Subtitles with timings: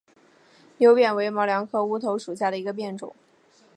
[0.79, 3.15] 牛扁为毛茛科乌头属下的一个变种。